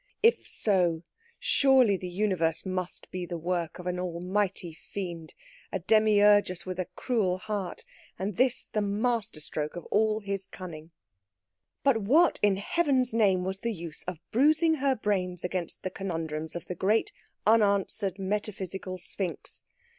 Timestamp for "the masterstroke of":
8.65-9.85